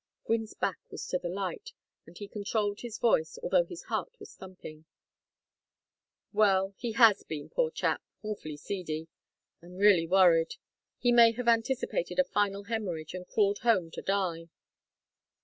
[0.25, 1.73] Gwynne's back was to the light,
[2.07, 4.85] and he controlled his voice, although his heart was thumping.
[6.33, 9.09] "Well, he has been, poor chap awfully seedy
[9.61, 10.55] I am really worried.
[10.97, 14.49] He may have anticipated a final hemorrhage, and crawled home to die."